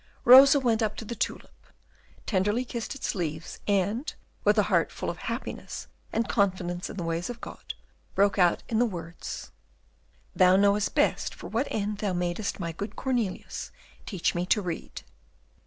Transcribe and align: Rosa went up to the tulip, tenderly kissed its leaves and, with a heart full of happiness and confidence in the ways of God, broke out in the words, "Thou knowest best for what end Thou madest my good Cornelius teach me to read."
Rosa 0.25 0.59
went 0.59 0.81
up 0.81 0.95
to 0.95 1.05
the 1.05 1.13
tulip, 1.13 1.67
tenderly 2.25 2.65
kissed 2.65 2.95
its 2.95 3.13
leaves 3.13 3.59
and, 3.67 4.11
with 4.43 4.57
a 4.57 4.63
heart 4.63 4.91
full 4.91 5.11
of 5.11 5.19
happiness 5.29 5.85
and 6.11 6.27
confidence 6.27 6.89
in 6.89 6.97
the 6.97 7.03
ways 7.03 7.29
of 7.29 7.39
God, 7.39 7.75
broke 8.15 8.39
out 8.39 8.63
in 8.67 8.79
the 8.79 8.87
words, 8.87 9.51
"Thou 10.35 10.55
knowest 10.55 10.95
best 10.95 11.35
for 11.35 11.49
what 11.49 11.67
end 11.69 11.99
Thou 11.99 12.13
madest 12.13 12.59
my 12.59 12.71
good 12.71 12.95
Cornelius 12.95 13.71
teach 14.07 14.33
me 14.33 14.43
to 14.47 14.59
read." 14.59 15.03